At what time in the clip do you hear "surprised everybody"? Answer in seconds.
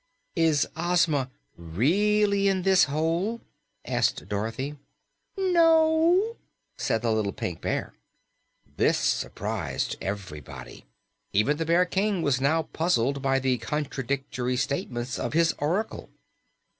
8.97-10.87